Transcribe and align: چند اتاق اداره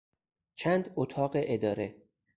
چند 0.55 0.93
اتاق 0.97 1.31
اداره 1.35 1.95